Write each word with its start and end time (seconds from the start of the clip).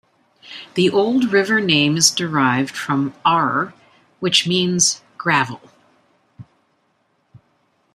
The 0.73 0.89
old 0.89 1.31
river 1.31 1.61
name 1.61 1.95
is 1.95 2.09
derived 2.09 2.75
from 2.75 3.13
"aurr" 3.23 3.71
which 4.19 4.47
means 4.47 5.03
"gravel". 5.15 5.61